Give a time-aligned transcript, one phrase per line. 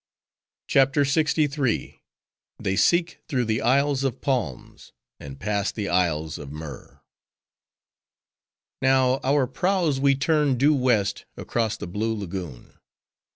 [0.67, 2.01] CHAPTER LXIII.
[2.57, 7.01] They Seek Through The Isles Of Palms; And Pass The Isles Of Myrrh
[8.81, 12.79] Now, our prows we turned due west, across the blue lagoon.